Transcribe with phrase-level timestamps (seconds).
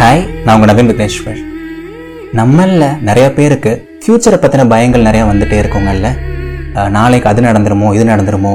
[0.00, 1.40] Hi நான் உங்கள் நவீன் விக்னேஸ்வர்.
[2.38, 6.08] நம்மளில் நிறைய பேருக்கு ஃப்யூச்சரை பற்றின பயங்கள் நிறையா வந்துகிட்டே இருக்குங்கல்ல.
[6.96, 8.52] நாளைக்கு அது நடந்துருமோ இது நடந்துருமோ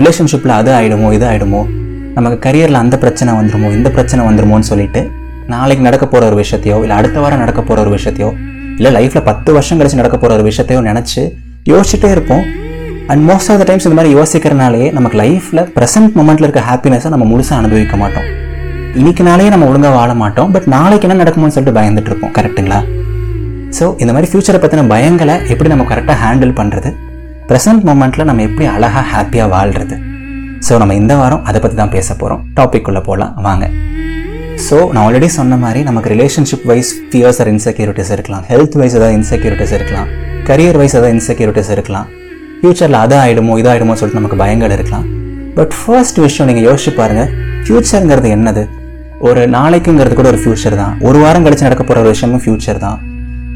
[0.00, 1.62] ரிலேஷன்ஷிப்பில் அது ஆகிடுமோ இது ஆகிடுமோ
[2.16, 5.02] நமக்கு கரியரில் அந்த பிரச்சனை வந்துடுமோ இந்த பிரச்சனை வந்துடுமோன்னு சொல்லிட்டு
[5.54, 8.30] நாளைக்கு நடக்க போகிற ஒரு விஷயத்தையோ இல்லை அடுத்த வாரம் நடக்க போகிற ஒரு விஷயத்தையோ
[8.76, 11.22] இல்லை லைஃப்பில் பத்து வருஷம் கழிச்சு நடக்க போகிற ஒரு விஷயத்தையோ நினச்சி
[11.72, 12.44] யோசிச்சுட்டே இருப்போம்.
[13.10, 17.26] And most of the times இந்த மாதிரி யோசிக்கிறனாலே நமக்கு லைஃப்பில் ப்ரெசென்ட் மூமெண்ட்டில் இருக்க ஹாப்பினஸை நம்ம
[17.32, 18.28] முழுசாக அனுபவிக்க மாட்டோம்.
[19.00, 20.48] இன்னைக்கு நாளே நம்ம ஒழுங்காக வாழ மாட்டோம்.
[20.54, 22.80] பட் நாளைக்கு என்ன நடக்குமோன்னு சொல்லிட்டு பயந்துட்டு இருப்போம் கரெக்ட்டுங்களா
[23.76, 26.90] ஸோ இந்த மாதிரி ஃப்யூச்சரை பற்றின பயங்களை எப்படி நம்ம கரெக்டாக ஹேண்டில் பண்ணுறது
[27.50, 29.96] ப்ரெசன்ட் மூமெண்ட்டில் நம்ம எப்படி அழகாக ஹாப்பியாக வாழ்கிறது
[30.66, 33.64] ஸோ நம்ம இந்த வாரம் அதை பற்றி தான் பேச போகிறோம் டாபிக் உள்ளே போகலாம் வாங்க.
[34.66, 38.44] ஸோ நான் ஆல்ரெடி சொன்ன மாதிரி நமக்கு relationship wise fears or insecurities இருக்கலாம்.
[38.52, 40.10] ஹெல்த் வைஸ் ஏதாவது இன்செக்யூரிட்டிஸ் இருக்கலாம்.
[40.50, 42.06] கரியர் வைஸ் ஏதாவது இன்செக்யூரிட்டிஸ் இருக்கலாம்.
[42.60, 45.08] ஃப்யூச்சரில் அது ஆகிடுமோ இதாகிடுமோ சொல்லிட்டு நமக்கு பயங்கள் இருக்கலாம்.
[45.58, 47.32] பட் ஃபர்ஸ்ட் விஷயம் நீங்கள் யோசிச்சு பாருங்கள்
[47.64, 48.62] ஃப்யூச்சருங்கிறது என்னது?
[49.28, 50.94] ஒரு நாளைக்குங்கிறது கூட ஒரு ஃப்யூச்சர் தான்.
[51.08, 52.96] ஒரு வாரம் கழிச்சு நடக்க போகிற ஒரு விஷயமும் ஃப்யூச்சர் தான்.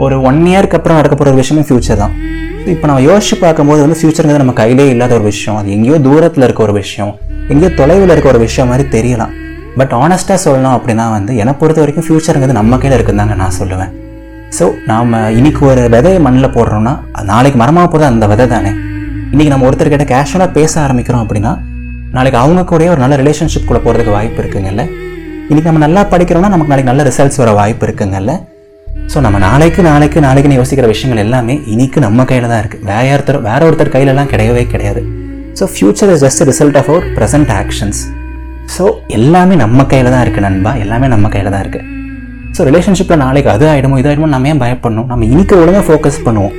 [0.04, 2.12] ஒரு ஒன் இயர்க்கு அப்புறம் நடக்க போகிற ஒரு விஷயமும் ஃப்யூச்சர் தான்.
[2.72, 5.56] இப்போ நம்ம யோசிச்சு பார்க்கும்போது வந்து ஃப்யூச்சருங்கிறது நம்ம கையிலே இல்லாத ஒரு விஷயம்.
[5.60, 7.12] அது எங்கேயோ தூரத்தில் இருக்க ஒரு விஷயம்.
[7.52, 9.32] எங்கேயோ தொலைவில் இருக்க ஒரு விஷயம் மாதிரி தெரியலாம்.
[9.80, 13.90] பட் ஆனஸ்ட்டாக சொல்லணும் அப்படின்னா வந்து என்னை பொறுத்த வரைக்கும் ஃப்யூச்சருங்கிறது நம்ம கையில் இருக்குதாங்க நான் சொல்லுவேன்.
[14.58, 16.94] ஸோ நாம் இன்னைக்கு ஒரு விதையை மண்ணில் போடுறோம்னா
[17.32, 18.72] நாளைக்கு மரமாக போகிறது அந்த விதை தானே.
[19.32, 21.54] இன்றைக்கி நம்ம ஒருத்தர்கிட்ட கேஷுவலாக பேச ஆரம்பிக்கிறோம் அப்படின்னா
[22.16, 24.84] நாளைக்கு அவங்க கூடயே ஒரு நல்ல ரிலேஷன்ஷிப் கூட போகிறதுக்கு வாய்ப்பு இருக்குங்கல்ல
[25.48, 28.32] இன்றைக்கி நம்ம நல்லா படிக்கிறோம்னா நமக்கு நாளைக்கு நல்ல ரிசல்ட்ஸ் வர வாய்ப்பு இருக்குங்கல்ல?
[29.12, 33.38] ஸோ நம்ம நாளைக்கு நாளைக்கு நாளைக்குன்னு யோசிக்கிற விஷயங்கள் எல்லாமே இன்னைக்கு நம்ம கையில் தான் இருக்குது வேற ஒருத்தர்
[33.46, 35.00] வேற ஒருத்தர் கையிலலாம் கிடையவே கிடையாது.
[35.58, 38.00] So future is just result of our present actions
[38.76, 38.86] so
[39.18, 40.72] எல்லாமே நம்ம கையில் தான் இருக்குது நண்பா.
[40.84, 41.84] எல்லாமே நம்ம கையில் தான் இருக்குது
[42.58, 45.08] ஸோ ரிலேஷன்ஷிப்பில் நாளைக்கு அது ஆகிடுமோ இது ஆகிடுமோ நம்ம ஏன் பயப்படணும்?
[45.12, 46.54] நம்ம இன்றைக்கி ஒழுங்காக ஃபோக்கஸ் பண்ணுவோம்.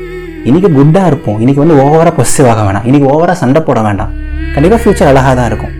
[0.50, 1.40] இன்றைக்கி குட்டாக இருப்போம்.
[1.44, 2.86] இன்னைக்கு வந்து ஓவராக பொசிவ் ஆக வேணாம்.
[2.90, 4.14] இன்னைக்கு ஓவராக சண்டை போட வேண்டாம்.
[4.56, 5.74] கண்டிப்பாக ஃப்யூச்சர் அழகாக தான் இருக்கும்.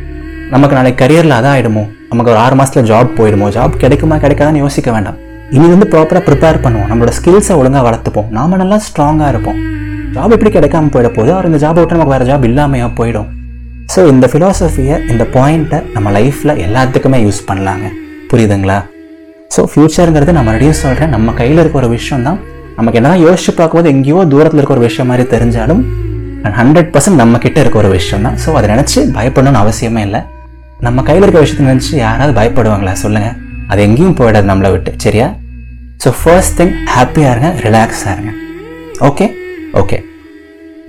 [0.56, 1.86] நமக்கு நாளைக்கு கரியரில் அதான் ஆகிடுமோ
[2.18, 3.48] நமக்கு ஒரு ஆறு மாதத்தில் ஜாப் போயிடுமோ?
[3.56, 5.18] ஜாப் கிடைக்குமா கிடைக்காதான்னு யோசிக்க வேண்டாம்.
[5.56, 6.88] இனி வந்து ப்ராப்பராக ப்ரிப்பேர் பண்ணுவோம்.
[6.92, 8.30] நம்மளோட ஸ்கில்ஸை ஒழுங்காக வளர்த்துப்போம்.
[8.38, 9.58] நாம நல்லா ஸ்ட்ராங்காக இருப்போம்.
[10.16, 13.28] ஜாப் எப்படி கிடைக்காம போயிட போகுது அவர் இந்த ஜாப் விட்டு நமக்கு வேறு ஜாப் இல்லாமையாக போயிடும்.
[13.94, 17.86] ஸோ இந்த ஃபிலாசபியை இந்த பாயிண்ட்டை நம்ம லைஃப்பில் எல்லாத்துக்குமே யூஸ் பண்ணலாங்க.
[18.32, 18.78] புரியுதுங்களா?
[19.56, 22.40] ஸோ ஃப்யூச்சருங்கிறது நான் மறுபடியும் சொல்கிறேன் நம்ம கையில் இருக்க ஒரு விஷயம் தான்.
[22.80, 25.84] நமக்கு என்ன யோசிச்சு பார்க்கும்போது எங்கேயோ தூரத்தில் இருக்க ஒரு விஷயம் மாதிரி தெரிஞ்சாலும்
[26.62, 28.36] ஹண்ட்ரட் பர்சன்ட் நம்மக்கிட்ட இருக்க ஒரு விஷயம் தான்.
[28.46, 30.22] ஸோ அதை நினச்சி பயப்படணும்னு அவசியமே இல்லை.
[30.86, 32.92] நம்ம கையில் இருக்க விஷயத்தை நினச்சி யாராவது பயப்படுவாங்களா?
[33.04, 33.38] சொல்லுங்கள்
[33.72, 34.92] அது எங்கேயும் போயிடாது நம்மளை விட்டு.
[35.04, 35.28] சரியா?
[36.04, 38.32] ஸோ ஃபர்ஸ்ட் திங் ஹாப்பியாக இருங்க ரிலாக்ஸாக இருங்க.
[39.08, 39.26] ஓகே
[39.82, 39.98] ஓகே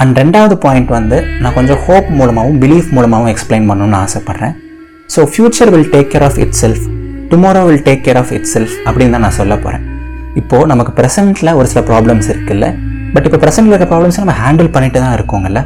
[0.03, 4.54] அண்ட் ரெண்டாவது பாயிண்ட் வந்து நான் கொஞ்சம் ஹோப் மூலமாகவும் பிலீஃப் மூலமாகவும் எக்ஸ்பிளைன் பண்ணணும்னு ஆசைப்பட்றேன்.
[5.15, 6.84] So future will take care of itself
[7.32, 9.87] tomorrow will take care of itself அப்படின்னு தான் நான் சொல்ல போகிறேன்
[10.43, 12.66] இப்போது நமக்கு ப்ரெசென்ட்டில் ஒரு சில ப்ராப்ளம்ஸ் இருக்குல்ல?
[13.15, 15.62] பட் இப்போ ப்ரெசென்ட்டில் இருக்க ப்ராப்ளம்ஸ் நம்ம ஹேண்டில் பண்ணிட்டு தான் இருக்கோங்கல்ல?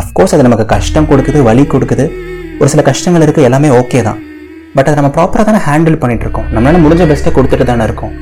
[0.00, 2.06] அஃப்கோர்ஸ் அது நமக்கு கஷ்டம் கொடுக்குது வலி கொடுக்குது.
[2.60, 4.18] ஒரு சில கஷ்டங்கள் இருக்குது எல்லாமே ஓகே தான்.
[4.76, 8.12] பட் அதை நம்ம ப்ராப்பராக தானே ஹேண்டில் பண்ணிகிட்ருக்கோம் இருக்கோம் நம்மளால முடிஞ்ச பெஸ்ட்டை கொடுத்துட்டு தானே இருக்கோம்.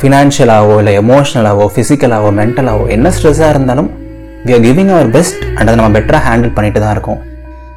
[0.00, 3.88] ஃபினான்ஷியலாகவோ இல்லை எமோஷ்னலாகவோ ஃபிசிக்கலாகவோ மென்டலாகவோ என்ன ஸ்ட்ரெஸ்ஸாக இருந்தாலும்
[4.46, 7.18] we are giving our best and அதை நம்ம பெட்டராக ஹேண்டில் பண்ணிட்டு தான் இருக்கோம்.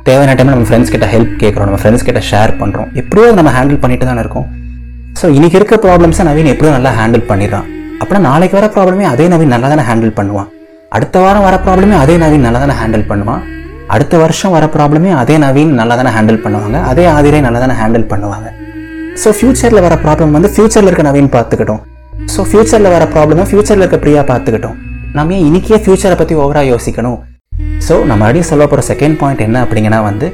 [0.07, 3.81] தேவையான டைம் நம்ம ஃப்ரெண்ட்ஸ் கிட்ட ஹெல்ப் கேட்குறோம் நம்ம ஃப்ரெண்ட்ஸ் கிட்ட ஷேர் பண்ணுறோம் எப்படியோ நம்ம ஹேண்டில்
[3.83, 4.47] பண்ணிட்டு தானே இருக்கோம்.
[5.21, 7.67] ஸோ இன்றைக்கி இருக்க ப்ராப்ளம்ஸை நவீன் எப்படியோ நல்லா ஹேண்டில் பண்ணிடுறான்.
[8.01, 10.49] அப்படின்னா நாளைக்கு வர ப்ராப்ளமே அதே நவீன் நல்லா தானே ஹேண்டில் பண்ணுவான்.
[10.97, 13.43] அடுத்த வாரம் வர ப்ராப்ளமே அதே நவீன் நல்லா தானே ஹேண்டில் பண்ணுவான்.
[13.95, 16.77] அடுத்த வருஷம் வர ப்ராப்ளமே அதே நவீன் நல்லா தானே ஹேண்டில் பண்ணுவாங்க.
[16.91, 18.47] அதே ஆதிரை நல்லா தானே ஹேண்டில் பண்ணுவாங்க
[19.21, 21.81] ஸோ ஃபியூச்சரில் வர ப்ராப்ளம் வந்து ஃபியூச்சரில் இருக்க நவீன் பார்த்துக்கிட்டோம்.
[22.33, 24.75] ஸோ ஃபியூச்சரில் வர ப்ராப்ளமை ஃபியூச்சரில் இருக்க ப்ரியா பார்த்துக்கிட்டோம்.
[25.17, 27.19] நம்ம ஏன் இன்றைக்கே ஃபியூச்சரை பற்றி ஓவராக யோசிக்கணும்?
[27.85, 30.27] ஸோ நம்ம மறுபடியும் சொல்ல போகிற செகண்ட் பாயிண்ட் என்ன அப்படிங்கன்னா வந்து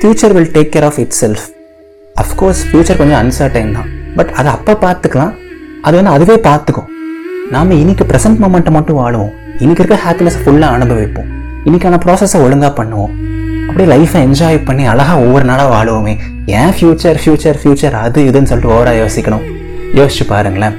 [0.00, 1.46] future will take care of itself
[2.24, 3.88] of course future கொஞ்சம் அன்சர்டைன் தான்.
[4.18, 5.32] பட் அதை அப்போ பார்த்துக்கலாம்.
[5.86, 6.88] அது வந்து அதுவே பார்த்துக்கும்.
[7.56, 9.34] நாம் இன்றைக்கி ப்ரெசென்ட் மூமெண்ட்டை மட்டும் வாழுவோம்.
[9.64, 11.28] இன்றைக்கி இருக்க ஹாப்பினஸ் ஃபுல்லாக அனுபவிப்போம்.
[11.68, 13.14] இன்னைக்கான ப்ராசஸை ஒழுங்காக பண்ணுவோம்.
[13.68, 16.14] அப்படியே லைஃப்பை என்ஜாய் பண்ணி அழகாக ஒவ்வொரு நாளாக வாழுவோமே.
[16.58, 19.44] ஏன் ஃபியூச்சர் ஃபியூச்சர் ஃபியூச்சர் அது இதுன்னு சொல்லிட்டு ஓவராக யோசிக்கணும்.
[19.98, 20.76] யோசிச்சு பாருங்களேன்.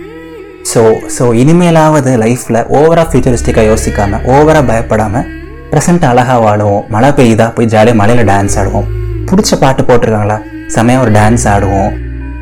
[0.71, 0.81] ஸோ
[1.15, 5.27] ஸோ இனிமேலாவது லைஃப்பில் ஓவராக ஃபியூச்சரிஸ்டிக்காக யோசிக்காமல் ஓவராக பயப்படாமல்
[5.71, 6.83] ப்ரெசென்ட் அழகாக வாழுவோம்.
[6.93, 7.47] மழை பெய்யுதா?
[7.57, 8.87] போய் ஜாலியாக மலையில் டான்ஸ் ஆடுவோம்.
[9.29, 10.37] பிடிச்ச பாட்டு போட்டிருக்காங்களா?
[10.75, 11.91] செமையாக ஒரு டான்ஸ் ஆடுவோம்.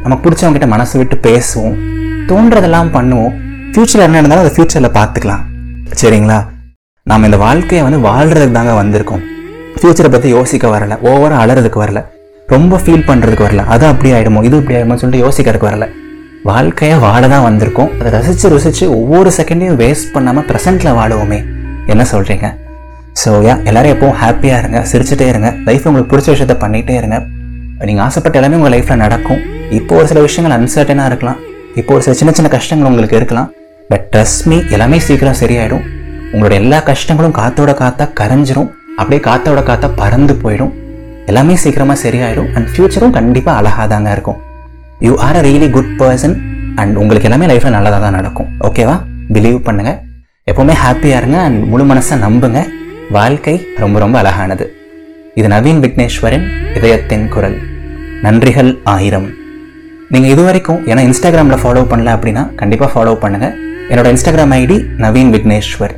[0.03, 1.75] நமக்கு பிடிச்சவங்ககிட்ட மனசு விட்டு பேசுவோம்.
[2.30, 3.33] தோன்றதெல்லாம் பண்ணுவோம்.
[3.72, 5.44] ஃப்யூச்சரில் என்ன இருந்தாலும் அதை ஃப்யூச்சரில் பார்த்துக்கலாம்.
[6.01, 6.39] சரிங்களா?
[7.09, 9.21] நாம் இந்த வாழ்க்கையை வந்து வாழ்கிறதுக்கு தாங்க வந்திருக்கோம்.
[9.75, 10.94] ஃப்யூச்சரை பற்றி யோசிக்க வரல.
[11.09, 12.00] ஓவராக அலறதுக்கு வரல.
[12.54, 13.63] ரொம்ப ஃபீல் பண்ணுறதுக்கு வரல.
[13.74, 15.86] அது அப்படி ஆகிடுமோ இது இப்படி ஆகிடுமோ சொல்லிட்டு யோசிக்கிறதுக்கு வரல.
[16.50, 17.89] வாழ்க்கையை வாழ தான் வந்திருக்கோம்.
[18.00, 21.39] அதை ரசித்து ருசித்து ஒவ்வொரு செகண்டையும் வேஸ்ட் பண்ணாமல் ப்ரெசென்ட்டில் வாழுவோமே.
[21.94, 22.48] என்ன சொல்கிறீங்க
[23.21, 25.50] ஸோ யா எல்லோரும் எப்பவும் ஹாப்பியாக இருங்க சிரிச்சுட்டே இருங்க.
[25.68, 27.18] லைஃப் உங்களுக்கு பிடிச்ச விஷயத்த பண்ணிகிட்டே இருங்க.
[27.89, 29.39] நீங்கள் ஆசைப்பட்ட எல்லாமே உங்கள் லைஃப்பில் நடக்கும்.
[29.77, 31.39] இப்போ ஒரு சில விஷயங்கள் அன்சர்டனாக இருக்கலாம்.
[31.81, 33.50] இப்போ ஒரு சில சின்ன சின்ன கஷ்டங்கள் உங்களுக்கு இருக்கலாம்.
[33.92, 35.86] பட் ட்ரஸ்ட் மீ எல்லாமே சீக்கிரம் சரியாயிடும்.
[36.33, 38.69] உங்களோட எல்லா கஷ்டங்களும் காத்தோட காத்தா கரைஞ்சிரும்.
[39.00, 40.74] அப்படியே காத்தோட காத்தா பறந்து போயிடும்.
[41.29, 44.39] எல்லாமே சீக்கிரமாக சரியாயிடும் அண்ட் ஃப்யூச்சரும் கண்டிப்பாக அழகாக தாங்க இருக்கும்.
[45.07, 46.35] You are a really good person
[46.81, 48.95] and உங்களுக்கு எல்லாமே லைஃப்பில் நல்லதாக தான் நடக்கும் ஓகேவா
[49.35, 49.91] பிலீவ் பண்ணுங்க.
[50.50, 52.59] எப்போவுமே ஹாப்பியாக இருங்க அண்ட் முழு மனசை நம்புங்க.
[53.18, 54.65] வாழ்க்கை ரொம்ப ரொம்ப அழகானது.
[55.39, 56.47] இது நவீன் விக்னேஸ்வரின்
[56.77, 57.57] இதயத்தின் குரல்.
[58.25, 59.29] நன்றிகள் ஆயிரம்.
[60.13, 63.56] நீங்கள் இது வரைக்கும் ஏன்னா இன்ஸ்டாகிராமில் ஃபாலோ பண்ணல அப்படின்னா கண்டிப்பாக ஃபாலோ பண்ணுங்கள்
[63.91, 65.95] என்னோட Instagram ID Naveen Vigneshwar.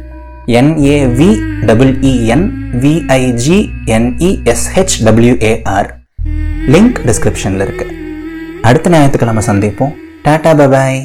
[0.57, 1.29] N A V
[1.65, 2.45] double E N
[2.83, 3.57] V I G
[3.95, 5.89] N E S H W A R
[6.73, 7.95] link டிஸ்கிரிப்ஷனில் இருக்குது
[8.61, 9.93] அடுத்த ஞாயிற்றுக்கிழமை சந்திப்போம்.
[10.23, 10.99] டாடா பபாய்